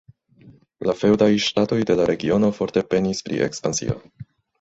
[0.89, 3.99] La feŭdaj ŝtatoj de la regiono forte penis pri ekspansio.